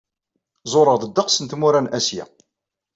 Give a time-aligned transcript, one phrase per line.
[0.71, 2.25] Ẓureɣ-d ddeqs n tmura n Asya.